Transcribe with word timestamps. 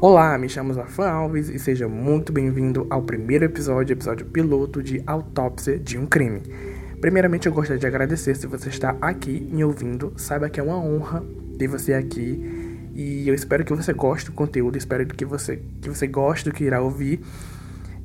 Olá, 0.00 0.36
me 0.36 0.48
chamo 0.48 0.74
Zafan 0.74 1.08
Alves 1.08 1.48
e 1.50 1.58
seja 1.60 1.86
muito 1.86 2.32
bem-vindo 2.32 2.84
ao 2.90 3.02
primeiro 3.02 3.44
episódio, 3.44 3.94
episódio 3.94 4.26
piloto 4.26 4.82
de 4.82 5.00
Autópsia 5.06 5.78
de 5.78 5.96
um 5.96 6.04
Crime. 6.04 6.42
Primeiramente, 7.00 7.46
eu 7.46 7.52
gostaria 7.52 7.78
de 7.78 7.86
agradecer 7.86 8.34
se 8.34 8.48
você 8.48 8.68
está 8.68 8.96
aqui 9.00 9.40
me 9.52 9.62
ouvindo. 9.62 10.12
Saiba 10.16 10.50
que 10.50 10.58
é 10.58 10.62
uma 10.64 10.78
honra 10.78 11.24
ter 11.56 11.68
você 11.68 11.94
aqui 11.94 12.90
e 12.92 13.28
eu 13.28 13.34
espero 13.34 13.64
que 13.64 13.72
você 13.72 13.92
goste 13.92 14.26
do 14.26 14.32
conteúdo, 14.32 14.76
espero 14.76 15.06
que 15.06 15.24
você, 15.24 15.62
que 15.80 15.88
você 15.88 16.08
goste 16.08 16.50
do 16.50 16.52
que 16.52 16.64
irá 16.64 16.80
ouvir. 16.80 17.20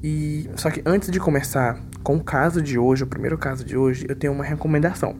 E 0.03 0.47
só 0.57 0.69
que 0.69 0.83
antes 0.85 1.09
de 1.09 1.19
começar 1.19 1.81
com 2.03 2.17
o 2.17 2.23
caso 2.23 2.61
de 2.61 2.77
hoje, 2.77 3.03
o 3.03 3.07
primeiro 3.07 3.37
caso 3.37 3.63
de 3.63 3.77
hoje, 3.77 4.05
eu 4.09 4.15
tenho 4.15 4.33
uma 4.33 4.43
recomendação. 4.43 5.15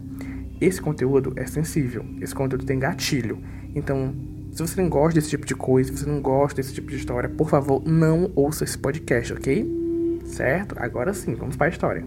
Esse 0.60 0.82
conteúdo 0.82 1.34
é 1.36 1.46
sensível, 1.46 2.06
esse 2.22 2.36
conteúdo 2.36 2.66
tem 2.66 2.78
gatilho. 2.78 3.42
Então, 3.74 4.14
se 4.52 4.62
você 4.62 4.82
não 4.82 4.90
gosta 4.90 5.16
desse 5.16 5.30
tipo 5.30 5.46
de 5.46 5.56
coisa, 5.56 5.92
se 5.92 6.00
você 6.00 6.10
não 6.10 6.22
gosta 6.22 6.62
desse 6.62 6.74
tipo 6.74 6.90
de 6.90 6.98
história, 6.98 7.30
por 7.30 7.50
favor, 7.50 7.82
não 7.86 8.32
ouça 8.36 8.64
esse 8.64 8.78
podcast, 8.78 9.34
ok? 9.34 10.22
Certo? 10.26 10.76
Agora 10.78 11.14
sim, 11.14 11.34
vamos 11.36 11.56
para 11.56 11.68
a 11.68 11.70
história. 11.70 12.06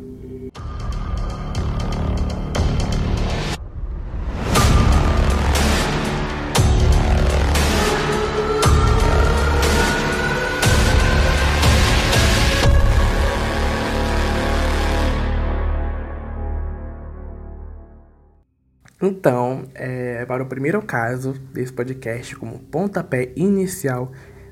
Então, 19.06 19.68
é, 19.72 20.26
para 20.26 20.42
o 20.42 20.46
primeiro 20.46 20.82
caso 20.82 21.34
desse 21.52 21.72
podcast, 21.72 22.34
como 22.34 22.58
pontapé 22.58 23.30
inicial 23.36 24.10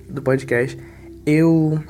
do 0.08 0.22
podcast, 0.22 0.78
eu 1.26 1.82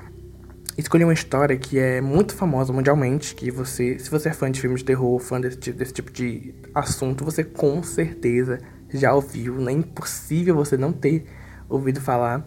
escolhi 0.78 1.04
uma 1.04 1.12
história 1.12 1.58
que 1.58 1.78
é 1.78 2.00
muito 2.00 2.34
famosa 2.34 2.72
mundialmente, 2.72 3.34
que 3.34 3.50
você, 3.50 3.98
se 3.98 4.10
você 4.10 4.30
é 4.30 4.32
fã 4.32 4.50
de 4.50 4.62
filmes 4.62 4.80
de 4.80 4.86
terror, 4.86 5.18
fã 5.18 5.38
desse, 5.38 5.72
desse 5.74 5.92
tipo 5.92 6.10
de 6.10 6.54
assunto, 6.74 7.22
você 7.22 7.44
com 7.44 7.82
certeza 7.82 8.58
já 8.88 9.12
ouviu, 9.12 9.56
não 9.56 9.68
é 9.68 9.72
impossível 9.72 10.54
você 10.54 10.78
não 10.78 10.90
ter 10.90 11.26
ouvido 11.68 12.00
falar. 12.00 12.46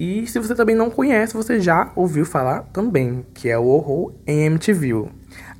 E 0.00 0.26
se 0.26 0.40
você 0.40 0.56
também 0.56 0.74
não 0.74 0.90
conhece, 0.90 1.32
você 1.32 1.60
já 1.60 1.92
ouviu 1.94 2.26
falar 2.26 2.62
também, 2.72 3.24
que 3.32 3.48
é 3.48 3.56
o 3.56 3.66
horror 3.66 4.14
em 4.26 4.46
MTV. 4.46 5.08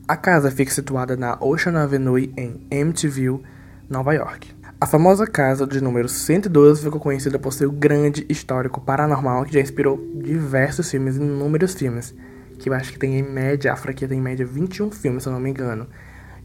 A 0.08 0.16
casa 0.16 0.50
fica 0.50 0.72
situada 0.72 1.16
na 1.16 1.38
Ocean 1.40 1.80
Avenue 1.80 2.34
em 2.36 2.66
MTV, 2.72 3.40
Nova 3.88 4.12
York. 4.14 4.54
A 4.80 4.86
famosa 4.86 5.26
casa 5.26 5.66
de 5.66 5.80
número 5.80 6.08
112 6.08 6.82
ficou 6.82 7.00
conhecida 7.00 7.38
por 7.38 7.52
seu 7.52 7.70
grande 7.70 8.26
histórico 8.28 8.80
paranormal 8.80 9.44
que 9.44 9.54
já 9.54 9.60
inspirou 9.60 9.96
diversos 10.16 10.90
filmes, 10.90 11.16
inúmeros 11.16 11.74
filmes. 11.74 12.14
Que 12.58 12.68
eu 12.68 12.74
acho 12.74 12.92
que 12.92 12.98
tem 12.98 13.18
em 13.18 13.22
média, 13.22 13.72
a 13.72 13.76
franquia 13.76 14.08
tem 14.08 14.18
em 14.18 14.22
média 14.22 14.44
21 14.44 14.90
filmes, 14.90 15.22
se 15.22 15.28
eu 15.28 15.32
não 15.32 15.40
me 15.40 15.50
engano. 15.50 15.86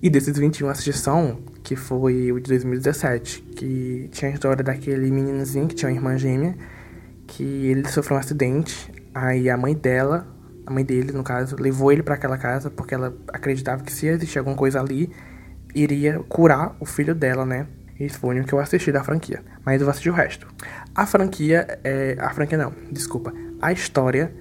E 0.02 0.10
desses 0.10 0.38
21 0.38 0.70
assisti 0.70 0.94
só 0.94 1.16
um, 1.16 1.42
que 1.62 1.76
foi 1.76 2.32
o 2.32 2.40
de 2.40 2.48
2017, 2.48 3.42
que 3.56 4.10
tinha 4.12 4.32
a 4.32 4.34
história 4.34 4.64
daquele 4.64 5.12
meninozinho 5.12 5.68
que 5.68 5.76
tinha 5.76 5.92
uma 5.92 5.98
irmã 5.98 6.18
gêmea, 6.18 6.56
que 7.28 7.44
ele 7.44 7.88
sofreu 7.90 8.16
um 8.16 8.20
acidente, 8.20 8.90
aí 9.14 9.50
a 9.50 9.58
mãe 9.58 9.76
dela, 9.76 10.26
a 10.66 10.72
mãe 10.72 10.86
dele 10.86 11.12
no 11.12 11.24
caso, 11.24 11.58
levou 11.60 11.92
ele 11.92 12.02
para 12.02 12.16
aquela 12.16 12.38
casa 12.38 12.70
porque 12.70 12.94
ela 12.94 13.14
acreditava 13.28 13.84
que 13.84 13.92
se 13.92 14.08
existia 14.08 14.40
alguma 14.40 14.56
coisa 14.56 14.80
ali, 14.80 15.12
iria 15.74 16.20
curar 16.28 16.76
o 16.80 16.86
filho 16.86 17.14
dela, 17.16 17.46
né? 17.46 17.68
Esse 18.00 18.18
foi 18.18 18.40
o 18.40 18.44
que 18.46 18.54
eu 18.54 18.60
assisti 18.60 18.92
da 18.92 19.04
franquia. 19.04 19.44
Mas 19.66 19.82
eu 19.82 19.86
vou 19.86 19.92
assistir 19.92 20.10
o 20.10 20.14
resto. 20.14 20.48
A 20.96 21.06
franquia. 21.06 21.80
É, 21.84 22.16
a 22.20 22.30
franquia 22.30 22.58
não, 22.58 22.74
desculpa. 22.92 23.34
A 23.62 23.74
história 23.74 24.32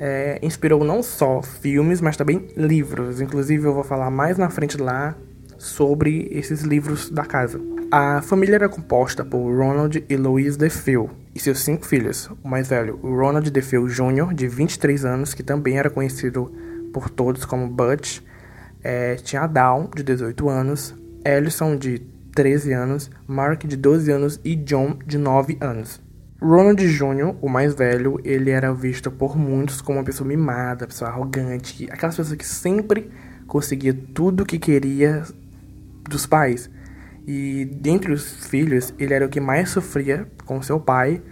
é, 0.00 0.38
inspirou 0.42 0.82
não 0.82 1.02
só 1.02 1.42
filmes, 1.42 2.00
mas 2.00 2.16
também 2.16 2.48
livros. 2.56 3.20
Inclusive, 3.20 3.66
eu 3.66 3.74
vou 3.74 3.84
falar 3.84 4.10
mais 4.10 4.38
na 4.38 4.48
frente 4.48 4.78
lá 4.78 5.14
sobre 5.58 6.28
esses 6.32 6.62
livros 6.62 7.10
da 7.10 7.24
casa. 7.24 7.60
A 7.90 8.22
família 8.22 8.54
era 8.54 8.68
composta 8.68 9.22
por 9.24 9.38
Ronald 9.54 10.02
e 10.08 10.16
Louise 10.16 10.56
DeFeo 10.56 11.10
e 11.34 11.38
seus 11.38 11.60
cinco 11.60 11.86
filhos. 11.86 12.30
O 12.42 12.48
mais 12.48 12.66
velho, 12.66 12.96
Ronald 12.96 13.50
DeFeo 13.50 13.86
Jr., 13.86 14.32
de 14.34 14.48
23 14.48 15.04
anos, 15.04 15.34
que 15.34 15.42
também 15.42 15.78
era 15.78 15.90
conhecido 15.90 16.50
por 16.92 17.10
todos 17.10 17.44
como 17.44 17.68
Butch, 17.68 18.20
é, 18.82 19.16
tinha 19.16 19.42
a 19.42 19.46
Dawn, 19.46 19.88
de 19.94 20.02
18 20.02 20.48
anos, 20.48 20.94
Ellison, 21.24 21.76
de 21.76 22.00
13 22.34 22.72
anos, 22.72 23.10
Mark, 23.26 23.64
de 23.64 23.76
12 23.76 24.10
anos 24.10 24.40
e 24.44 24.56
John, 24.56 24.98
de 25.06 25.18
9 25.18 25.58
anos. 25.60 26.00
Ronald 26.40 26.82
Jr., 26.84 27.36
o 27.40 27.48
mais 27.48 27.74
velho, 27.74 28.18
ele 28.24 28.50
era 28.50 28.74
visto 28.74 29.10
por 29.10 29.36
muitos 29.36 29.80
como 29.80 29.98
uma 29.98 30.04
pessoa 30.04 30.26
mimada, 30.26 30.86
pessoa 30.86 31.10
arrogante, 31.10 31.88
aquelas 31.90 32.16
pessoas 32.16 32.36
que 32.36 32.46
sempre 32.46 33.08
conseguia 33.46 33.94
tudo 33.94 34.42
o 34.42 34.46
que 34.46 34.58
queria 34.58 35.22
dos 36.08 36.26
pais. 36.26 36.68
E 37.26 37.64
dentre 37.64 38.12
os 38.12 38.46
filhos, 38.46 38.92
ele 38.98 39.14
era 39.14 39.24
o 39.24 39.28
que 39.28 39.40
mais 39.40 39.70
sofria 39.70 40.26
com 40.44 40.60
seu 40.60 40.80
pai, 40.80 41.22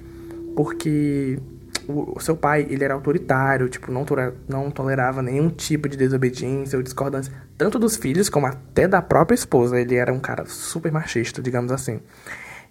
porque 0.55 1.41
o, 1.91 2.21
seu 2.21 2.37
pai, 2.37 2.67
ele 2.69 2.85
era 2.85 2.95
autoritário, 2.95 3.69
tipo, 3.69 3.93
não, 3.93 4.05
não 4.49 4.71
tolerava 4.71 5.23
nenhum 5.23 5.49
tipo 5.49 5.89
de 5.89 5.97
desobediência 5.97 6.77
ou 6.77 6.83
discordância, 6.83 7.33
tanto 7.57 7.79
dos 7.79 7.97
filhos 7.97 8.29
como 8.29 8.47
até 8.47 8.89
da 8.89 9.03
própria 9.03 9.35
esposa. 9.35 9.81
Ele 9.81 9.95
era 9.95 10.13
um 10.13 10.21
cara 10.21 10.45
super 10.47 10.93
machista, 10.93 11.43
digamos 11.43 11.73
assim. 11.73 12.01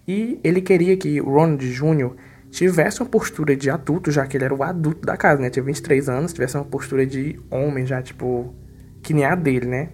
E 0.08 0.40
ele 0.44 0.62
queria 0.62 0.96
que 0.98 1.22
o 1.22 1.26
Ronald 1.26 1.64
Jr. 1.64 2.12
tivesse 2.50 3.02
uma 3.02 3.10
postura 3.10 3.56
de 3.56 3.70
adulto, 3.70 4.12
já 4.12 4.26
que 4.26 4.38
ele 4.38 4.46
era 4.46 4.56
o 4.56 4.64
adulto 4.64 5.06
da 5.06 5.16
casa, 5.16 5.40
né? 5.42 5.50
Tinha 5.50 5.64
23 5.64 6.10
anos, 6.10 6.34
tivesse 6.34 6.56
uma 6.56 6.66
postura 6.66 7.06
de 7.06 7.40
homem 7.50 7.86
já, 7.86 8.02
tipo, 8.02 8.54
que 9.04 9.14
nem 9.14 9.26
a 9.26 9.36
dele, 9.36 9.68
né? 9.68 9.90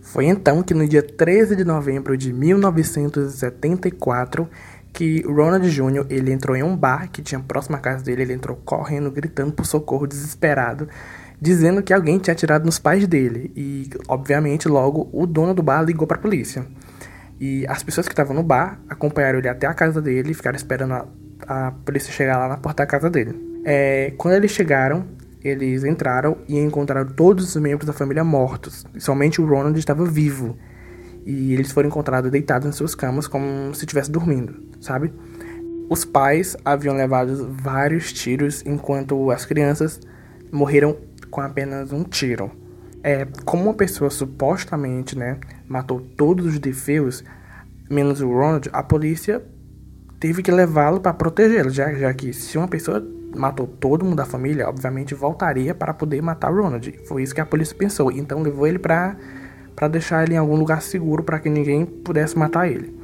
Foi 0.00 0.24
então 0.24 0.62
que 0.62 0.72
no 0.72 0.88
dia 0.88 1.02
13 1.02 1.54
de 1.54 1.64
novembro 1.64 2.16
de 2.16 2.32
1974 2.32 4.48
que 4.92 5.22
Ronald 5.22 5.68
Jr. 5.68 6.06
ele 6.08 6.32
entrou 6.32 6.56
em 6.56 6.62
um 6.62 6.76
bar 6.76 7.08
que 7.10 7.22
tinha 7.22 7.40
próximo 7.40 7.76
à 7.76 7.78
casa 7.78 8.04
dele, 8.04 8.22
ele 8.22 8.32
entrou 8.32 8.56
correndo, 8.64 9.10
gritando 9.10 9.52
por 9.52 9.66
socorro, 9.66 10.06
desesperado, 10.06 10.88
dizendo 11.40 11.82
que 11.82 11.92
alguém 11.92 12.18
tinha 12.18 12.32
atirado 12.32 12.64
nos 12.64 12.78
pais 12.78 13.06
dele. 13.06 13.52
E, 13.56 13.88
obviamente, 14.08 14.68
logo 14.68 15.08
o 15.12 15.26
dono 15.26 15.54
do 15.54 15.62
bar 15.62 15.82
ligou 15.82 16.06
para 16.06 16.16
a 16.16 16.20
polícia. 16.20 16.66
E 17.40 17.64
as 17.68 17.82
pessoas 17.82 18.06
que 18.06 18.12
estavam 18.12 18.34
no 18.34 18.42
bar 18.42 18.80
acompanharam 18.88 19.38
ele 19.38 19.48
até 19.48 19.66
a 19.66 19.74
casa 19.74 20.02
dele 20.02 20.32
e 20.32 20.34
ficaram 20.34 20.56
esperando 20.56 20.94
a, 20.94 21.06
a 21.46 21.70
polícia 21.70 22.12
chegar 22.12 22.36
lá 22.36 22.48
na 22.48 22.56
porta 22.56 22.82
da 22.82 22.86
casa 22.86 23.08
dele. 23.08 23.60
É, 23.64 24.12
quando 24.16 24.34
eles 24.34 24.50
chegaram, 24.50 25.06
eles 25.42 25.84
entraram 25.84 26.38
e 26.48 26.58
encontraram 26.58 27.08
todos 27.10 27.54
os 27.54 27.62
membros 27.62 27.86
da 27.86 27.92
família 27.92 28.24
mortos. 28.24 28.84
Somente 28.98 29.40
o 29.40 29.46
Ronald 29.46 29.78
estava 29.78 30.04
vivo 30.04 30.56
e 31.24 31.52
eles 31.52 31.70
foram 31.70 31.88
encontrados 31.88 32.30
deitados 32.30 32.66
em 32.66 32.72
suas 32.72 32.94
camas 32.94 33.26
como 33.26 33.74
se 33.74 33.84
estivessem 33.84 34.10
dormindo, 34.10 34.62
sabe? 34.80 35.12
Os 35.88 36.04
pais 36.04 36.56
haviam 36.64 36.94
levado 36.94 37.48
vários 37.50 38.12
tiros 38.12 38.62
enquanto 38.66 39.30
as 39.30 39.44
crianças 39.46 40.00
morreram 40.52 40.96
com 41.30 41.40
apenas 41.40 41.92
um 41.92 42.04
tiro. 42.04 42.50
É, 43.02 43.26
como 43.44 43.64
uma 43.64 43.74
pessoa 43.74 44.10
supostamente, 44.10 45.16
né, 45.16 45.38
matou 45.66 46.00
todos 46.00 46.46
os 46.46 46.58
defeios, 46.58 47.24
menos 47.88 48.20
o 48.20 48.28
Ronald, 48.28 48.68
a 48.72 48.82
polícia 48.82 49.42
teve 50.20 50.42
que 50.42 50.50
levá-lo 50.50 51.00
para 51.00 51.14
protegê-lo, 51.14 51.70
já, 51.70 51.92
já 51.94 52.12
que 52.12 52.32
se 52.32 52.58
uma 52.58 52.68
pessoa 52.68 53.06
matou 53.36 53.66
todo 53.66 54.04
mundo 54.04 54.16
da 54.16 54.24
família, 54.24 54.68
obviamente 54.68 55.14
voltaria 55.14 55.74
para 55.74 55.94
poder 55.94 56.20
matar 56.20 56.52
o 56.52 56.60
Ronald. 56.60 57.00
Foi 57.06 57.22
isso 57.22 57.34
que 57.34 57.40
a 57.40 57.46
polícia 57.46 57.76
pensou. 57.76 58.10
Então 58.10 58.42
levou 58.42 58.66
ele 58.66 58.78
para 58.78 59.16
deixar 59.90 60.24
ele 60.24 60.34
em 60.34 60.38
algum 60.38 60.56
lugar 60.56 60.82
seguro 60.82 61.22
para 61.22 61.38
que 61.38 61.48
ninguém 61.48 61.86
pudesse 61.86 62.36
matar 62.36 62.68
ele. 62.68 62.97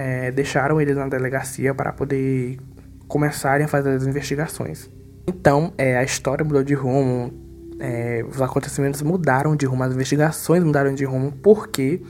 É, 0.00 0.30
deixaram 0.30 0.80
ele 0.80 0.94
na 0.94 1.08
delegacia 1.08 1.74
para 1.74 1.92
poder 1.92 2.60
começarem 3.08 3.64
a 3.64 3.68
fazer 3.68 3.90
as 3.90 4.06
investigações. 4.06 4.88
Então, 5.26 5.72
é, 5.76 5.98
a 5.98 6.04
história 6.04 6.44
mudou 6.44 6.62
de 6.62 6.72
rumo, 6.72 7.32
é, 7.80 8.24
os 8.30 8.40
acontecimentos 8.40 9.02
mudaram 9.02 9.56
de 9.56 9.66
rumo, 9.66 9.82
as 9.82 9.92
investigações 9.92 10.62
mudaram 10.62 10.94
de 10.94 11.04
rumo, 11.04 11.32
porque 11.32 12.00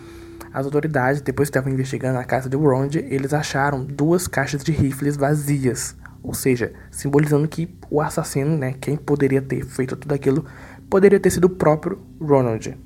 as 0.53 0.67
autoridades, 0.67 1.23
depois 1.23 1.49
que 1.49 1.57
estavam 1.57 1.73
investigando 1.73 2.19
a 2.19 2.25
casa 2.25 2.47
de 2.47 2.57
Ronald, 2.59 2.99
eles 2.99 3.33
acharam 3.33 3.85
duas 3.85 4.29
caixas 4.29 4.63
de 4.63 4.71
rifles 4.71 5.17
vazias, 5.17 5.97
ou 6.23 6.35
seja, 6.35 6.75
simbolizando 6.91 7.49
que 7.49 7.75
o 7.91 8.03
assassino, 8.03 8.55
né, 8.55 8.75
quem 8.79 8.99
poderia 8.99 9.41
ter 9.41 9.65
feito 9.65 9.97
tudo 9.97 10.13
aquilo, 10.13 10.45
poderia 10.91 11.19
ter 11.19 11.31
sido 11.31 11.47
o 11.47 11.51
próprio 11.51 11.99
Ronald. 12.21 12.77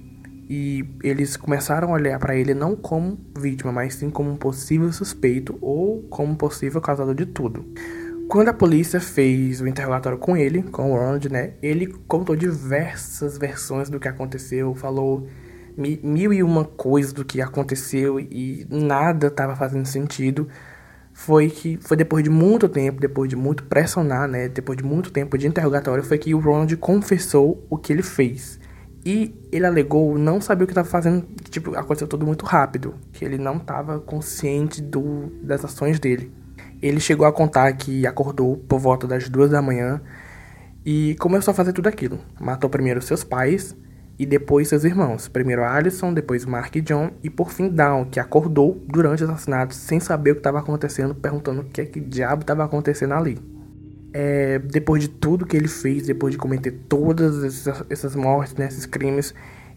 E 0.48 0.84
eles 1.02 1.36
começaram 1.36 1.88
a 1.88 1.92
olhar 1.92 2.18
para 2.18 2.36
ele 2.36 2.52
não 2.54 2.76
como 2.76 3.18
vítima, 3.38 3.72
mas 3.72 3.94
sim 3.94 4.10
como 4.10 4.30
um 4.30 4.36
possível 4.36 4.92
suspeito 4.92 5.56
ou 5.60 6.02
como 6.10 6.36
possível 6.36 6.80
causador 6.80 7.14
de 7.14 7.26
tudo. 7.26 7.64
quando 8.32 8.48
a 8.48 8.54
polícia 8.54 8.98
fez 8.98 9.60
o 9.60 9.66
interrogatório 9.66 10.16
com 10.16 10.34
ele, 10.34 10.62
com 10.62 10.90
o 10.90 10.96
Ronald, 10.96 11.28
né, 11.28 11.52
ele 11.62 11.86
contou 12.08 12.34
diversas 12.34 13.36
versões 13.36 13.90
do 13.90 14.00
que 14.00 14.08
aconteceu, 14.08 14.74
falou 14.74 15.28
mil 15.76 16.32
e 16.32 16.42
uma 16.42 16.64
coisas 16.64 17.12
do 17.12 17.26
que 17.26 17.42
aconteceu 17.42 18.18
e 18.18 18.66
nada 18.70 19.26
estava 19.26 19.54
fazendo 19.54 19.84
sentido. 19.84 20.48
Foi 21.12 21.50
que 21.50 21.78
foi 21.82 21.94
depois 21.94 22.24
de 22.24 22.30
muito 22.30 22.70
tempo, 22.70 22.98
depois 22.98 23.28
de 23.28 23.36
muito 23.36 23.64
pressionar, 23.64 24.26
né, 24.26 24.48
depois 24.48 24.78
de 24.78 24.84
muito 24.84 25.10
tempo 25.10 25.36
de 25.36 25.46
interrogatório, 25.46 26.02
foi 26.02 26.16
que 26.16 26.34
o 26.34 26.38
Ronald 26.38 26.74
confessou 26.78 27.66
o 27.68 27.76
que 27.76 27.92
ele 27.92 28.02
fez. 28.02 28.58
E 29.04 29.34
ele 29.50 29.66
alegou 29.66 30.16
não 30.16 30.40
saber 30.40 30.64
o 30.64 30.66
que 30.66 30.72
estava 30.72 30.88
fazendo, 30.88 31.26
tipo, 31.50 31.76
aconteceu 31.76 32.06
tudo 32.06 32.24
muito 32.24 32.44
rápido, 32.46 32.94
que 33.12 33.24
ele 33.24 33.36
não 33.36 33.56
estava 33.56 33.98
consciente 33.98 34.80
do, 34.80 35.32
das 35.42 35.64
ações 35.64 35.98
dele. 35.98 36.32
Ele 36.80 37.00
chegou 37.00 37.26
a 37.26 37.32
contar 37.32 37.72
que 37.72 38.06
acordou 38.06 38.56
por 38.56 38.78
volta 38.78 39.06
das 39.06 39.28
duas 39.28 39.50
da 39.50 39.60
manhã 39.60 40.00
e 40.84 41.16
começou 41.16 41.50
a 41.50 41.54
fazer 41.54 41.72
tudo 41.72 41.88
aquilo. 41.88 42.18
Matou 42.40 42.70
primeiro 42.70 43.02
seus 43.02 43.24
pais 43.24 43.76
e 44.16 44.24
depois 44.24 44.68
seus 44.68 44.84
irmãos. 44.84 45.26
Primeiro 45.26 45.64
Alison, 45.64 46.14
depois 46.14 46.44
Mark 46.44 46.74
e 46.76 46.80
John 46.80 47.10
e 47.24 47.30
por 47.30 47.50
fim 47.50 47.68
Dawn, 47.68 48.04
que 48.04 48.20
acordou 48.20 48.80
durante 48.86 49.24
o 49.24 49.26
assassinato 49.26 49.74
sem 49.74 49.98
saber 49.98 50.32
o 50.32 50.34
que 50.34 50.40
estava 50.40 50.60
acontecendo, 50.60 51.12
perguntando 51.12 51.62
o 51.62 51.64
que, 51.64 51.80
é 51.80 51.84
que 51.84 52.00
diabo 52.00 52.42
estava 52.42 52.64
acontecendo 52.64 53.14
ali 53.14 53.51
é, 54.12 54.58
depois 54.58 55.02
de 55.02 55.08
tudo 55.08 55.46
que 55.46 55.56
ele 55.56 55.68
fez, 55.68 56.06
depois 56.06 56.32
de 56.32 56.38
cometer 56.38 56.72
todas 56.88 57.42
essas, 57.44 57.84
essas 57.88 58.14
mortes, 58.14 58.54
né, 58.54 58.66
esses 58.66 58.86
crimes, 58.86 59.34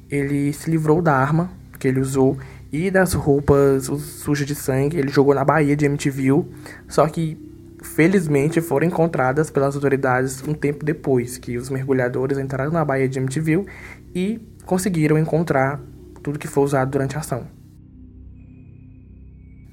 ele 0.10 0.52
se 0.54 0.70
livrou 0.70 1.02
da 1.02 1.14
arma 1.14 1.50
que 1.80 1.88
ele 1.88 2.00
usou 2.00 2.38
e 2.72 2.92
das 2.92 3.14
roupas 3.14 3.86
sujas 3.86 4.46
de 4.46 4.56
sangue. 4.56 4.98
Ele 4.98 5.10
jogou 5.10 5.34
na 5.34 5.44
Bahia 5.46 5.76
de 5.76 5.86
MTV, 5.86 6.46
só 6.88 7.08
que 7.08 7.38
felizmente 7.82 8.60
foram 8.62 8.88
encontradas 8.88 9.50
pelas 9.50 9.76
autoridades 9.76 10.44
um 10.48 10.54
tempo 10.54 10.84
depois 10.84 11.38
que 11.38 11.58
os 11.58 11.70
mergulhadores 11.70 12.38
entraram 12.38 12.72
na 12.72 12.84
Baía 12.84 13.08
de 13.08 13.20
MTV 13.20 13.66
e 14.14 14.42
conseguiram 14.66 15.18
encontrar 15.18 15.80
tudo 16.24 16.40
que 16.40 16.48
foi 16.48 16.64
usado 16.64 16.92
durante 16.92 17.16
a 17.16 17.20
ação. 17.20 17.46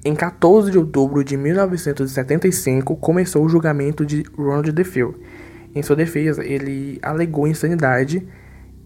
Em 0.05 0.13
14 0.13 0.69
de 0.69 0.77
outubro 0.77 1.23
de 1.23 1.37
1975, 1.37 2.97
começou 2.97 3.45
o 3.45 3.47
julgamento 3.47 4.05
de 4.05 4.23
Ronald 4.37 4.69
DeFeo. 4.73 5.15
Em 5.73 5.81
sua 5.81 5.95
defesa, 5.95 6.43
ele 6.43 6.99
alegou 7.01 7.47
insanidade 7.47 8.27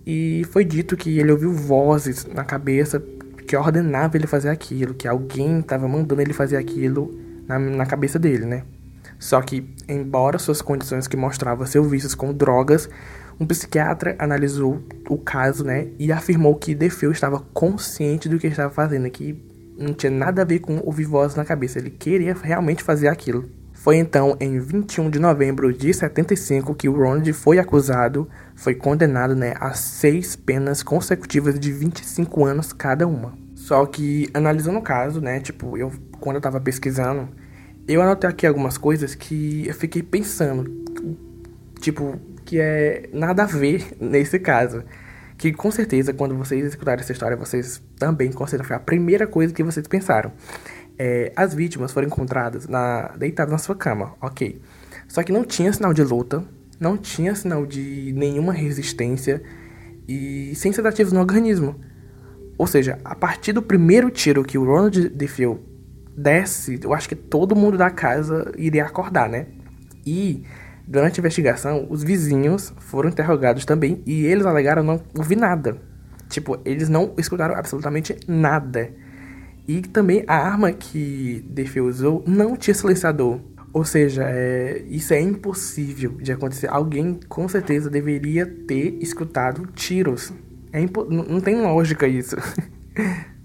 e 0.05 0.45
foi 0.51 0.63
dito 0.63 0.95
que 0.95 1.17
ele 1.17 1.31
ouviu 1.31 1.51
vozes 1.51 2.23
na 2.25 2.43
cabeça 2.43 3.01
que 3.47 3.57
ordenava 3.57 4.15
ele 4.15 4.27
fazer 4.27 4.49
aquilo, 4.49 4.93
que 4.93 5.07
alguém 5.07 5.59
estava 5.59 5.87
mandando 5.87 6.21
ele 6.21 6.33
fazer 6.33 6.57
aquilo 6.57 7.09
na, 7.47 7.57
na 7.57 7.85
cabeça 7.87 8.19
dele, 8.19 8.45
né? 8.45 8.63
Só 9.17 9.41
que, 9.41 9.67
embora 9.87 10.37
suas 10.37 10.61
condições 10.61 11.07
que 11.07 11.17
mostravam 11.17 11.65
ser 11.65 11.81
vícios 11.81 12.13
com 12.13 12.31
drogas, 12.31 12.87
um 13.39 13.45
psiquiatra 13.47 14.15
analisou 14.19 14.83
o 15.09 15.17
caso, 15.17 15.63
né, 15.63 15.87
e 15.97 16.11
afirmou 16.11 16.55
que 16.55 16.75
DeFeo 16.75 17.11
estava 17.11 17.39
consciente 17.53 18.29
do 18.29 18.37
que 18.37 18.45
estava 18.45 18.71
fazendo, 18.71 19.09
que 19.09 19.33
não 19.77 19.93
tinha 19.93 20.11
nada 20.11 20.41
a 20.41 20.45
ver 20.45 20.59
com 20.59 20.79
ouvir 20.83 21.05
voz 21.05 21.35
na 21.35 21.45
cabeça, 21.45 21.79
ele 21.79 21.89
queria 21.89 22.33
realmente 22.33 22.83
fazer 22.83 23.07
aquilo. 23.07 23.49
Foi 23.73 23.95
então 23.95 24.35
em 24.39 24.59
21 24.59 25.09
de 25.09 25.19
novembro 25.19 25.71
de 25.71 25.93
75 25.93 26.73
que 26.75 26.89
Ronald 26.89 27.31
foi 27.31 27.59
acusado, 27.59 28.27
foi 28.55 28.73
condenado 28.75 29.35
né, 29.35 29.53
a 29.59 29.73
seis 29.73 30.35
penas 30.35 30.81
consecutivas 30.81 31.59
de 31.59 31.71
25 31.71 32.43
anos 32.43 32.73
cada 32.73 33.07
uma. 33.07 33.37
Só 33.55 33.85
que 33.85 34.29
analisando 34.33 34.79
o 34.79 34.81
caso, 34.81 35.21
né, 35.21 35.39
tipo, 35.39 35.77
eu 35.77 35.91
quando 36.19 36.37
eu 36.37 36.41
tava 36.41 36.59
pesquisando, 36.59 37.29
eu 37.87 38.01
anotei 38.01 38.29
aqui 38.29 38.47
algumas 38.47 38.77
coisas 38.77 39.13
que 39.13 39.67
eu 39.67 39.73
fiquei 39.73 40.01
pensando, 40.01 40.65
tipo, 41.79 42.19
que 42.43 42.59
é 42.59 43.09
nada 43.13 43.43
a 43.43 43.45
ver 43.45 43.85
nesse 44.01 44.39
caso 44.39 44.83
que 45.37 45.53
com 45.53 45.69
certeza 45.69 46.13
quando 46.13 46.35
vocês 46.35 46.65
escutarem 46.65 47.01
essa 47.01 47.11
história, 47.11 47.37
vocês 47.37 47.81
também 47.97 48.31
consideram 48.31 48.65
foi 48.65 48.75
a 48.75 48.79
primeira 48.79 49.27
coisa 49.27 49.53
que 49.53 49.63
vocês 49.63 49.87
pensaram. 49.87 50.31
É, 50.97 51.31
as 51.35 51.53
vítimas 51.53 51.91
foram 51.91 52.07
encontradas 52.07 52.67
na, 52.67 53.09
deitadas 53.17 53.51
na 53.51 53.57
sua 53.57 53.75
cama, 53.75 54.15
ok. 54.21 54.61
Só 55.07 55.23
que 55.23 55.31
não 55.31 55.43
tinha 55.43 55.71
sinal 55.71 55.93
de 55.93 56.03
luta, 56.03 56.43
não 56.79 56.97
tinha 56.97 57.35
sinal 57.35 57.65
de 57.65 58.13
nenhuma 58.15 58.53
resistência 58.53 59.41
e 60.07 60.53
sem 60.55 60.71
sedativos 60.71 61.13
no 61.13 61.19
organismo. 61.19 61.79
Ou 62.57 62.65
seja, 62.65 62.99
a 63.05 63.15
partir 63.15 63.53
do 63.53 63.61
primeiro 63.61 64.09
tiro 64.09 64.43
que 64.43 64.57
o 64.57 64.65
Ronald 64.65 65.09
DeFeo 65.09 65.59
desce, 66.17 66.79
eu 66.83 66.93
acho 66.93 67.07
que 67.07 67.15
todo 67.15 67.55
mundo 67.55 67.77
da 67.77 67.91
casa 67.91 68.51
iria 68.57 68.85
acordar, 68.85 69.29
né? 69.29 69.47
E 70.05 70.43
Durante 70.87 71.19
a 71.19 71.21
investigação, 71.21 71.85
os 71.89 72.01
vizinhos 72.01 72.73
foram 72.77 73.09
interrogados 73.09 73.65
também 73.65 74.01
e 74.05 74.25
eles 74.25 74.45
alegaram 74.45 74.81
não 74.81 75.01
ouvir 75.17 75.35
nada. 75.35 75.77
Tipo, 76.29 76.59
eles 76.65 76.89
não 76.89 77.13
escutaram 77.17 77.55
absolutamente 77.55 78.17
nada. 78.27 78.91
E 79.67 79.81
também 79.81 80.23
a 80.27 80.35
arma 80.35 80.71
que 80.71 81.45
Defe 81.49 81.81
usou 81.81 82.23
não 82.25 82.55
tinha 82.55 82.73
silenciador. 82.73 83.39
Ou 83.73 83.83
seja, 83.83 84.23
é, 84.25 84.83
isso 84.87 85.13
é 85.13 85.19
impossível 85.19 86.11
de 86.11 86.31
acontecer. 86.31 86.67
Alguém 86.67 87.19
com 87.27 87.47
certeza 87.47 87.89
deveria 87.89 88.45
ter 88.45 88.97
escutado 89.01 89.67
tiros. 89.67 90.33
É 90.71 90.79
não 91.09 91.39
tem 91.41 91.61
lógica 91.61 92.07
isso. 92.07 92.35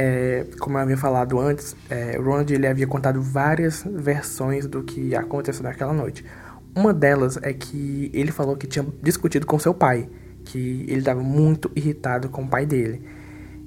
É, 0.00 0.46
como 0.60 0.78
eu 0.78 0.82
havia 0.82 0.96
falado 0.96 1.40
antes, 1.40 1.74
é, 1.90 2.16
Ronald 2.18 2.54
ele 2.54 2.68
havia 2.68 2.86
contado 2.86 3.20
várias 3.20 3.82
versões 3.84 4.64
do 4.64 4.84
que 4.84 5.12
aconteceu 5.12 5.64
naquela 5.64 5.92
noite. 5.92 6.24
Uma 6.74 6.92
delas 6.92 7.38
é 7.42 7.52
que 7.52 8.10
ele 8.12 8.30
falou 8.30 8.56
que 8.56 8.66
tinha 8.66 8.86
discutido 9.02 9.46
com 9.46 9.58
seu 9.58 9.74
pai, 9.74 10.08
que 10.44 10.84
ele 10.88 11.00
estava 11.00 11.22
muito 11.22 11.70
irritado 11.74 12.28
com 12.28 12.42
o 12.42 12.48
pai 12.48 12.64
dele. 12.64 13.02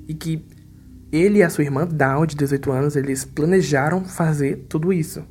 E 0.08 0.14
que 0.14 0.46
ele 1.12 1.40
e 1.40 1.44
a 1.44 1.50
sua 1.50 1.64
irmã 1.64 1.86
Dawn, 1.86 2.26
de 2.26 2.36
18 2.36 2.72
anos, 2.72 2.96
eles 2.96 3.26
planejaram 3.26 4.06
fazer 4.06 4.66
tudo 4.70 4.94
isso. 4.94 5.24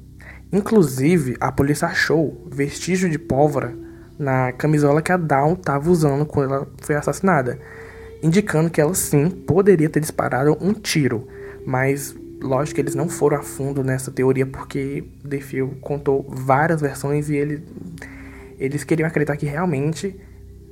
Inclusive, 0.53 1.37
a 1.41 1.51
polícia 1.51 1.89
achou 1.89 2.47
vestígio 2.51 3.09
de 3.09 3.19
pólvora 3.19 3.75
na 4.19 4.53
camisola 4.53 5.01
que 5.01 5.13
a 5.13 5.17
Dawn 5.17 5.55
estava 5.55 5.91
usando 5.91 6.27
quando 6.27 6.55
ela 6.55 6.69
foi 6.83 6.97
assassinada 6.97 7.59
indicando 8.23 8.71
que 8.71 8.81
ela 8.81 8.95
sim 8.95 9.31
poderia 9.31 9.89
ter 9.89 10.01
disparado 10.01 10.57
um 10.61 10.73
tiro, 10.73 11.27
mas 11.67 12.15
lógico 12.41 12.77
que 12.77 12.81
eles 12.81 12.95
não 12.95 13.09
foram 13.09 13.39
a 13.39 13.43
fundo 13.43 13.83
nessa 13.83 14.11
teoria 14.11 14.47
porque 14.47 15.05
Defil 15.25 15.77
contou 15.81 16.27
várias 16.29 16.81
versões 16.81 17.29
e 17.29 17.37
ele, 17.37 17.63
eles 18.59 18.85
queriam 18.85 19.07
acreditar 19.07 19.37
que 19.37 19.47
realmente 19.47 20.19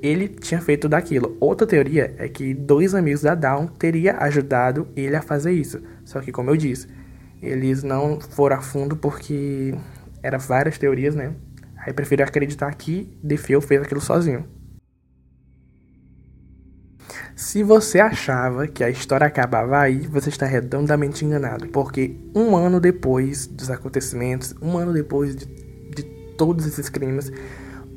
ele 0.00 0.28
tinha 0.28 0.60
feito 0.60 0.88
daquilo. 0.88 1.36
Outra 1.40 1.66
teoria 1.66 2.14
é 2.18 2.28
que 2.28 2.54
dois 2.54 2.94
amigos 2.94 3.22
da 3.22 3.34
Dawn 3.34 3.66
teriam 3.66 4.16
ajudado 4.18 4.88
ele 4.96 5.16
a 5.16 5.22
fazer 5.22 5.52
isso. 5.52 5.80
Só 6.04 6.20
que, 6.20 6.32
como 6.32 6.50
eu 6.50 6.56
disse, 6.56 6.88
eles 7.42 7.82
não 7.82 8.20
foram 8.20 8.56
a 8.56 8.60
fundo 8.60 8.96
porque 8.96 9.74
eram 10.22 10.38
várias 10.38 10.78
teorias, 10.78 11.14
né? 11.14 11.32
Aí 11.76 11.92
prefiro 11.92 12.22
acreditar 12.22 12.72
que 12.74 13.12
Defil 13.22 13.60
fez 13.60 13.82
aquilo 13.82 14.00
sozinho. 14.00 14.44
Se 17.38 17.62
você 17.62 18.00
achava 18.00 18.66
que 18.66 18.82
a 18.82 18.90
história 18.90 19.24
acabava 19.24 19.78
aí, 19.78 20.08
você 20.08 20.28
está 20.28 20.44
redondamente 20.44 21.24
enganado, 21.24 21.68
porque 21.68 22.16
um 22.34 22.56
ano 22.56 22.80
depois 22.80 23.46
dos 23.46 23.70
acontecimentos, 23.70 24.56
um 24.60 24.76
ano 24.76 24.92
depois 24.92 25.36
de, 25.36 25.46
de 25.46 26.02
todos 26.36 26.66
esses 26.66 26.88
crimes, 26.88 27.30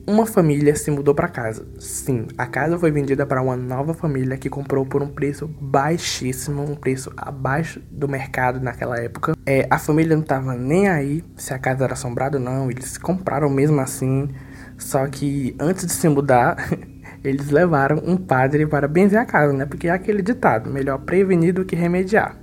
uma 0.06 0.28
família 0.28 0.76
se 0.76 0.92
mudou 0.92 1.16
para 1.16 1.28
casa. 1.28 1.66
Sim, 1.80 2.28
a 2.38 2.46
casa 2.46 2.78
foi 2.78 2.92
vendida 2.92 3.26
para 3.26 3.42
uma 3.42 3.58
nova 3.58 3.96
família 3.96 4.38
que 4.38 4.48
comprou 4.48 4.86
por 4.86 5.02
um 5.02 5.08
preço 5.08 5.48
baixíssimo, 5.48 6.62
um 6.62 6.76
preço 6.76 7.12
abaixo 7.18 7.82
do 7.90 8.08
mercado 8.08 8.60
naquela 8.60 9.00
época. 9.00 9.36
É, 9.44 9.66
a 9.72 9.80
família 9.80 10.16
não 10.16 10.22
estava 10.22 10.54
nem 10.54 10.88
aí 10.88 11.24
se 11.36 11.52
a 11.52 11.58
casa 11.58 11.86
era 11.86 11.94
assombrada 11.94 12.38
ou 12.38 12.44
não, 12.44 12.70
eles 12.70 12.96
compraram 12.96 13.50
mesmo 13.50 13.82
assim. 13.82 14.30
Só 14.78 15.08
que 15.08 15.56
antes 15.60 15.88
de 15.88 15.94
se 15.94 16.08
mudar, 16.08 16.58
eles 17.24 17.50
levaram 17.50 18.02
um 18.06 18.18
padre 18.18 18.66
para 18.66 18.88
benzer 18.88 19.20
a 19.20 19.26
casa, 19.26 19.54
né? 19.54 19.66
Porque 19.66 19.88
é 19.88 19.92
aquele 19.92 20.22
ditado, 20.22 20.70
melhor 20.70 21.00
prevenir 21.00 21.54
do 21.54 21.66
que 21.66 21.76
remediar. 21.76 22.38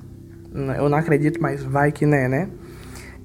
Eu 0.76 0.88
não 0.88 0.98
acredito, 0.98 1.40
mas 1.40 1.62
vai 1.62 1.92
que 1.92 2.06
né, 2.06 2.28
né? 2.28 2.48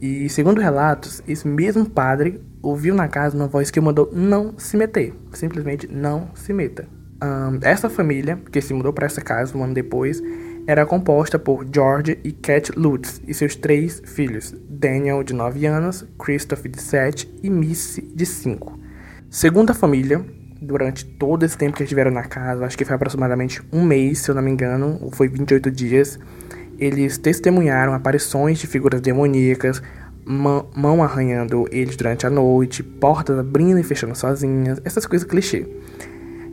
E 0.01 0.27
segundo 0.29 0.59
relatos, 0.59 1.23
esse 1.27 1.47
mesmo 1.47 1.89
padre 1.89 2.41
ouviu 2.61 2.93
na 2.93 3.07
casa 3.07 3.35
uma 3.35 3.47
voz 3.47 3.71
que 3.71 3.79
mandou 3.79 4.09
não 4.13 4.53
se 4.57 4.75
meter. 4.75 5.13
Simplesmente 5.31 5.87
não 5.87 6.29
se 6.33 6.51
meta. 6.51 6.87
Um, 7.23 7.59
essa 7.61 7.89
família, 7.89 8.37
que 8.51 8.59
se 8.59 8.73
mudou 8.73 8.91
para 8.91 9.05
essa 9.05 9.21
casa 9.21 9.57
um 9.57 9.63
ano 9.63 9.73
depois, 9.73 10.21
era 10.67 10.85
composta 10.85 11.39
por 11.39 11.65
George 11.73 12.19
e 12.23 12.31
Cat 12.31 12.71
Lutz 12.77 13.21
e 13.27 13.33
seus 13.33 13.55
três 13.55 14.01
filhos, 14.05 14.53
Daniel, 14.69 15.23
de 15.23 15.33
9 15.33 15.65
anos, 15.65 16.05
Christoph, 16.17 16.63
de 16.63 16.81
7 16.81 17.39
e 17.41 17.49
Missy, 17.49 18.01
de 18.01 18.25
5. 18.25 18.79
Segundo 19.29 19.71
a 19.71 19.73
família, 19.73 20.25
durante 20.63 21.05
todo 21.05 21.43
esse 21.43 21.57
tempo 21.57 21.75
que 21.77 21.83
estiveram 21.83 22.11
na 22.11 22.23
casa, 22.23 22.65
acho 22.65 22.77
que 22.77 22.85
foi 22.85 22.95
aproximadamente 22.95 23.61
um 23.71 23.83
mês, 23.83 24.19
se 24.19 24.31
eu 24.31 24.35
não 24.35 24.41
me 24.41 24.51
engano, 24.51 24.97
ou 25.01 25.11
foi 25.11 25.27
28 25.27 25.69
dias, 25.69 26.19
eles 26.79 27.17
testemunharam 27.17 27.93
aparições 27.93 28.59
de 28.59 28.67
figuras 28.67 29.01
demoníacas, 29.01 29.81
mão 30.25 31.03
arranhando 31.03 31.67
eles 31.71 31.95
durante 31.95 32.25
a 32.25 32.29
noite, 32.29 32.81
portas 32.81 33.37
abrindo 33.37 33.79
e 33.79 33.83
fechando 33.83 34.15
sozinhas, 34.15 34.79
essas 34.83 35.05
coisas 35.05 35.27
clichê. 35.27 35.67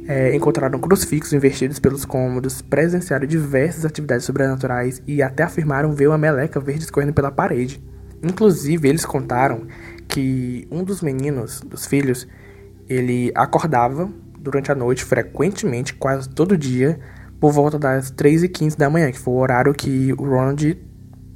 É, 0.08 0.34
encontraram 0.34 0.78
crucifixos 0.80 1.32
investidos 1.32 1.78
pelos 1.78 2.04
cômodos, 2.04 2.60
presenciaram 2.62 3.26
diversas 3.26 3.84
atividades 3.84 4.26
sobrenaturais 4.26 5.00
e 5.06 5.22
até 5.22 5.44
afirmaram 5.44 5.94
ver 5.94 6.08
uma 6.08 6.18
meleca 6.18 6.58
verde 6.58 6.82
escorrendo 6.82 7.12
pela 7.12 7.30
parede. 7.30 7.80
Inclusive, 8.22 8.88
eles 8.88 9.04
contaram 9.04 9.66
que 10.08 10.66
um 10.70 10.82
dos 10.82 11.00
meninos, 11.00 11.60
dos 11.60 11.86
filhos, 11.86 12.26
ele 12.90 13.30
acordava 13.36 14.10
durante 14.36 14.72
a 14.72 14.74
noite, 14.74 15.04
frequentemente, 15.04 15.94
quase 15.94 16.28
todo 16.28 16.58
dia, 16.58 16.98
por 17.38 17.52
volta 17.52 17.78
das 17.78 18.10
3h15 18.10 18.76
da 18.76 18.90
manhã, 18.90 19.12
que 19.12 19.18
foi 19.18 19.32
o 19.32 19.36
horário 19.36 19.72
que 19.72 20.12
o 20.14 20.24
Ronald 20.24 20.76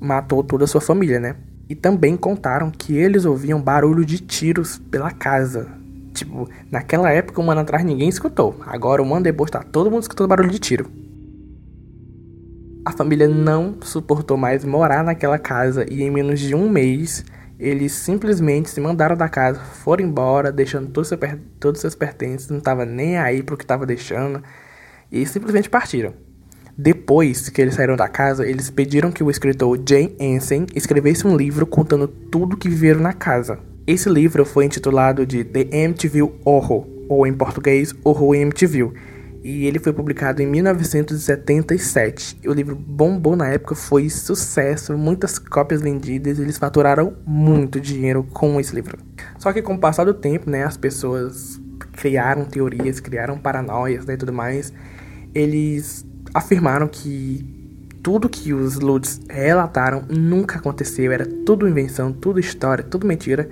matou 0.01 0.43
toda 0.43 0.65
a 0.65 0.67
sua 0.67 0.81
família, 0.81 1.21
né? 1.21 1.37
E 1.69 1.75
também 1.75 2.17
contaram 2.17 2.71
que 2.71 2.97
eles 2.97 3.25
ouviam 3.25 3.63
barulho 3.63 4.05
de 4.05 4.19
tiros 4.19 4.79
pela 4.91 5.13
casa. 5.13 5.69
Tipo, 6.13 6.49
naquela 6.71 7.11
época, 7.11 7.41
um 7.41 7.51
ano 7.51 7.61
atrás 7.61 7.85
ninguém 7.85 8.09
escutou. 8.09 8.57
Agora, 8.67 9.03
um 9.03 9.15
ano 9.15 9.25
depois, 9.25 9.51
tá 9.51 9.63
todo 9.63 9.91
mundo 9.91 10.03
escutando 10.03 10.29
barulho 10.29 10.51
de 10.51 10.59
tiro. 10.59 10.91
A 12.85 12.93
família 12.93 13.27
não 13.27 13.77
suportou 13.81 14.37
mais 14.37 14.65
morar 14.65 15.03
naquela 15.03 15.39
casa 15.39 15.87
e 15.91 16.03
em 16.03 16.11
menos 16.11 16.39
de 16.39 16.55
um 16.55 16.69
mês 16.69 17.25
eles 17.59 17.93
simplesmente 17.93 18.71
se 18.71 18.81
mandaram 18.81 19.17
da 19.17 19.29
casa, 19.29 19.61
foram 19.61 20.05
embora, 20.05 20.51
deixando 20.51 20.91
todos 20.91 21.13
os 21.13 21.81
seus, 21.81 21.95
pertences, 21.95 22.49
não 22.49 22.61
tava 22.61 22.85
nem 22.85 23.17
aí 23.17 23.43
pro 23.43 23.57
que 23.57 23.67
tava 23.67 23.87
deixando, 23.87 24.43
e 25.11 25.25
simplesmente 25.27 25.71
partiram. 25.71 26.15
Depois 26.77 27.49
que 27.49 27.63
eles 27.63 27.75
saíram 27.75 27.95
da 27.95 28.09
casa, 28.09 28.47
eles 28.47 28.69
pediram 28.69 29.13
que 29.13 29.23
o 29.23 29.31
escritor 29.31 29.81
Jane 29.89 30.17
Anson 30.21 30.67
escrevesse 30.75 31.25
um 31.27 31.37
livro 31.37 31.67
contando 31.67 32.09
tudo 32.09 32.57
que 32.57 32.69
viveram 32.69 33.01
na 33.01 33.13
casa. 33.13 33.61
Esse 33.87 34.09
livro 34.09 34.45
foi 34.45 34.65
intitulado 34.65 35.25
de 35.25 35.45
The 35.45 35.69
MTV 35.71 36.33
Horror, 36.45 36.85
ou 37.09 37.27
em 37.27 37.33
português, 37.33 37.95
Horror 38.03 38.35
MTV, 38.35 38.93
e 39.45 39.67
ele 39.67 39.79
foi 39.79 39.93
publicado 39.93 40.41
em 40.41 40.47
1977. 40.47 42.41
O 42.47 42.53
livro 42.55 42.75
bombou 42.75 43.37
na 43.37 43.47
época, 43.49 43.75
foi 43.75 44.09
sucesso, 44.09 44.97
muitas 44.97 45.39
cópias 45.39 45.83
vendidas, 45.83 46.39
eles 46.39 46.57
faturaram 46.57 47.15
muito 47.27 47.79
dinheiro 47.79 48.25
com 48.25 48.59
esse 48.59 48.75
livro. 48.75 48.97
Só 49.39 49.53
que 49.53 49.61
com 49.61 49.75
o 49.75 49.79
passar 49.79 50.05
do 50.05 50.15
tempo, 50.15 50.49
né, 50.49 50.65
as 50.65 50.79
pessoas 50.79 51.61
criaram 51.93 52.47
teorias, 52.47 53.01
criaram 53.01 53.37
paranoias 53.37 54.07
né, 54.07 54.17
tudo 54.17 54.33
mais. 54.33 54.73
Eles 55.35 56.07
afirmaram 56.33 56.89
que 56.89 57.45
tudo 58.03 58.31
que 58.31 58.55
os 58.55 58.77
Lutz 58.77 59.21
relataram 59.29 60.07
nunca 60.09 60.59
aconteceu, 60.59 61.13
era 61.13 61.27
tudo 61.45 61.69
invenção, 61.69 62.15
tudo 62.15 62.41
história, 62.41 62.83
tudo 62.83 63.07
mentira, 63.07 63.47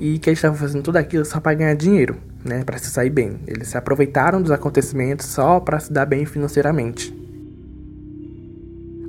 e 0.00 0.18
que 0.18 0.30
eles 0.30 0.38
estavam 0.38 0.56
fazendo 0.56 0.82
tudo 0.82 0.96
aquilo 0.96 1.26
só 1.26 1.38
para 1.38 1.52
ganhar 1.52 1.74
dinheiro 1.74 2.16
né, 2.44 2.64
para 2.64 2.78
se 2.78 2.90
sair 2.90 3.10
bem. 3.10 3.40
Eles 3.46 3.68
se 3.68 3.76
aproveitaram 3.76 4.40
dos 4.40 4.50
acontecimentos 4.50 5.26
só 5.26 5.60
para 5.60 5.78
se 5.80 5.92
dar 5.92 6.06
bem 6.06 6.24
financeiramente. 6.24 7.16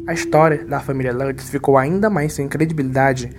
A 0.08 0.14
história 0.14 0.66
da 0.66 0.80
família 0.80 1.14
Lutz 1.14 1.50
ficou 1.50 1.78
ainda 1.78 2.10
mais 2.10 2.34
sem 2.34 2.48
credibilidade 2.48 3.30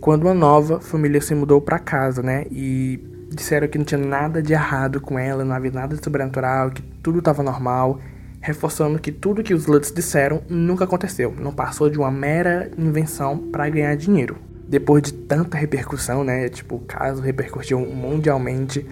quando 0.00 0.22
uma 0.24 0.34
nova 0.34 0.80
família 0.80 1.20
se 1.20 1.34
mudou 1.34 1.60
para 1.60 1.80
casa, 1.80 2.22
né? 2.22 2.44
E 2.50 3.00
disseram 3.28 3.66
que 3.66 3.76
não 3.76 3.84
tinha 3.84 3.98
nada 3.98 4.40
de 4.40 4.52
errado 4.52 5.00
com 5.00 5.18
ela, 5.18 5.44
não 5.44 5.54
havia 5.54 5.72
nada 5.72 5.96
de 5.96 6.04
sobrenatural, 6.04 6.70
que 6.70 6.80
tudo 7.02 7.18
estava 7.18 7.42
normal, 7.42 7.98
reforçando 8.40 9.00
que 9.00 9.10
tudo 9.10 9.42
que 9.42 9.52
os 9.52 9.66
Lutz 9.66 9.90
disseram 9.90 10.42
nunca 10.48 10.84
aconteceu, 10.84 11.34
não 11.40 11.52
passou 11.52 11.90
de 11.90 11.98
uma 11.98 12.10
mera 12.10 12.70
invenção 12.78 13.36
para 13.36 13.68
ganhar 13.68 13.96
dinheiro. 13.96 14.36
Depois 14.68 15.02
de 15.02 15.12
tanta 15.12 15.56
repercussão, 15.56 16.22
né? 16.22 16.48
Tipo, 16.48 16.76
o 16.76 16.80
caso 16.80 17.20
repercutiu 17.20 17.80
mundialmente 17.80 18.86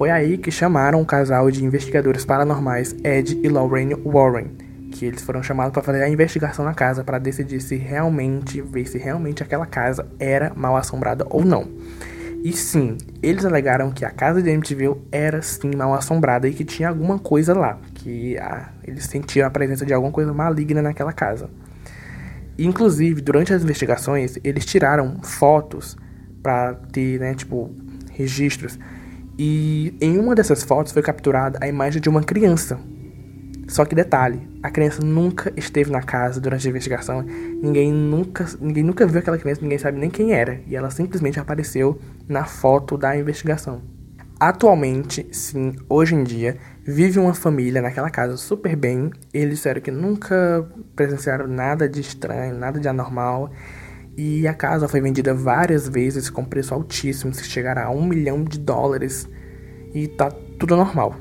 foi 0.00 0.10
aí 0.10 0.38
que 0.38 0.50
chamaram 0.50 1.02
o 1.02 1.04
casal 1.04 1.50
de 1.50 1.62
investigadores 1.62 2.24
paranormais 2.24 2.96
Ed 3.04 3.38
e 3.44 3.48
Lorraine 3.50 3.94
Warren, 4.02 4.46
que 4.90 5.04
eles 5.04 5.20
foram 5.20 5.42
chamados 5.42 5.74
para 5.74 5.82
fazer 5.82 6.02
a 6.02 6.08
investigação 6.08 6.64
na 6.64 6.72
casa 6.72 7.04
para 7.04 7.18
decidir 7.18 7.60
se 7.60 7.76
realmente, 7.76 8.62
ver 8.62 8.86
se 8.86 8.96
realmente 8.96 9.42
aquela 9.42 9.66
casa 9.66 10.08
era 10.18 10.54
mal 10.56 10.74
assombrada 10.74 11.26
ou 11.28 11.44
não. 11.44 11.68
E 12.42 12.50
sim, 12.50 12.96
eles 13.22 13.44
alegaram 13.44 13.90
que 13.90 14.02
a 14.02 14.10
casa 14.10 14.40
de 14.40 14.50
Amityville 14.50 15.02
era 15.12 15.42
sim 15.42 15.76
mal 15.76 15.92
assombrada 15.92 16.48
e 16.48 16.54
que 16.54 16.64
tinha 16.64 16.88
alguma 16.88 17.18
coisa 17.18 17.52
lá, 17.52 17.78
que 17.92 18.38
ah, 18.38 18.70
eles 18.82 19.04
sentiam 19.04 19.46
a 19.46 19.50
presença 19.50 19.84
de 19.84 19.92
alguma 19.92 20.10
coisa 20.10 20.32
maligna 20.32 20.80
naquela 20.80 21.12
casa. 21.12 21.50
Inclusive, 22.58 23.20
durante 23.20 23.52
as 23.52 23.62
investigações, 23.62 24.38
eles 24.42 24.64
tiraram 24.64 25.18
fotos 25.22 25.94
para 26.42 26.72
ter, 26.90 27.20
né, 27.20 27.34
tipo, 27.34 27.70
registros 28.12 28.78
e 29.42 29.94
em 30.02 30.18
uma 30.18 30.34
dessas 30.34 30.62
fotos 30.62 30.92
foi 30.92 31.00
capturada 31.00 31.58
a 31.62 31.66
imagem 31.66 31.98
de 31.98 32.10
uma 32.10 32.22
criança. 32.22 32.78
Só 33.66 33.86
que 33.86 33.94
detalhe, 33.94 34.46
a 34.62 34.70
criança 34.70 35.02
nunca 35.02 35.50
esteve 35.56 35.90
na 35.90 36.02
casa 36.02 36.38
durante 36.38 36.66
a 36.66 36.70
investigação. 36.70 37.22
Ninguém 37.22 37.90
nunca, 37.90 38.44
ninguém 38.60 38.84
nunca 38.84 39.06
viu 39.06 39.18
aquela 39.18 39.38
criança, 39.38 39.62
ninguém 39.62 39.78
sabe 39.78 39.98
nem 39.98 40.10
quem 40.10 40.34
era. 40.34 40.60
E 40.66 40.76
ela 40.76 40.90
simplesmente 40.90 41.40
apareceu 41.40 41.98
na 42.28 42.44
foto 42.44 42.98
da 42.98 43.16
investigação. 43.16 43.80
Atualmente, 44.38 45.26
sim, 45.32 45.74
hoje 45.88 46.14
em 46.14 46.22
dia, 46.22 46.58
vive 46.84 47.18
uma 47.18 47.32
família 47.32 47.80
naquela 47.80 48.10
casa 48.10 48.36
super 48.36 48.76
bem. 48.76 49.10
Eles 49.32 49.54
disseram 49.54 49.80
que 49.80 49.90
nunca 49.90 50.68
presenciaram 50.94 51.46
nada 51.46 51.88
de 51.88 52.02
estranho, 52.02 52.58
nada 52.58 52.78
de 52.78 52.88
anormal. 52.88 53.50
E 54.22 54.46
a 54.46 54.52
casa 54.52 54.86
foi 54.86 55.00
vendida 55.00 55.32
várias 55.32 55.88
vezes 55.88 56.28
com 56.28 56.44
preço 56.44 56.74
altíssimo, 56.74 57.32
se 57.32 57.42
chegar 57.44 57.78
a 57.78 57.88
um 57.88 58.04
milhão 58.04 58.44
de 58.44 58.58
dólares. 58.58 59.26
E 59.94 60.06
tá 60.08 60.30
tudo 60.58 60.76
normal. 60.76 61.16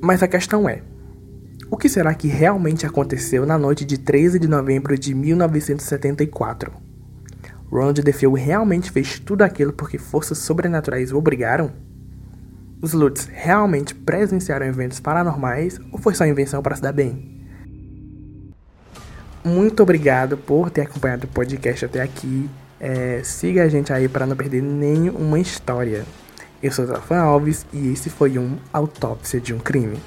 Mas 0.00 0.22
a 0.22 0.28
questão 0.28 0.68
é: 0.68 0.80
o 1.68 1.76
que 1.76 1.88
será 1.88 2.14
que 2.14 2.28
realmente 2.28 2.86
aconteceu 2.86 3.44
na 3.44 3.58
noite 3.58 3.84
de 3.84 3.98
13 3.98 4.38
de 4.38 4.46
novembro 4.46 4.96
de 4.96 5.12
1974? 5.12 6.70
Ronald 7.68 8.00
DeFeo 8.00 8.34
realmente 8.34 8.92
fez 8.92 9.18
tudo 9.18 9.42
aquilo 9.42 9.72
porque 9.72 9.98
forças 9.98 10.38
sobrenaturais 10.38 11.10
o 11.10 11.18
obrigaram? 11.18 11.72
Os 12.80 12.92
Lutz 12.92 13.28
realmente 13.32 13.92
presenciaram 13.92 14.66
eventos 14.66 15.00
paranormais 15.00 15.80
ou 15.90 15.98
foi 15.98 16.14
só 16.14 16.24
invenção 16.24 16.62
para 16.62 16.76
se 16.76 16.82
dar 16.82 16.92
bem? 16.92 17.35
Muito 19.46 19.82
obrigado 19.82 20.36
por 20.36 20.70
ter 20.70 20.82
acompanhado 20.82 21.24
o 21.24 21.28
podcast 21.28 21.84
até 21.84 22.02
aqui. 22.02 22.50
É, 22.80 23.20
siga 23.22 23.62
a 23.62 23.68
gente 23.68 23.92
aí 23.92 24.08
para 24.08 24.26
não 24.26 24.34
perder 24.34 24.60
nenhuma 24.60 25.38
história. 25.38 26.04
Eu 26.62 26.72
sou 26.72 26.84
Zafan 26.84 27.18
Alves 27.18 27.64
e 27.72 27.92
esse 27.92 28.10
foi 28.10 28.38
um 28.38 28.56
Autópsia 28.72 29.40
de 29.40 29.54
um 29.54 29.58
Crime. 29.58 29.98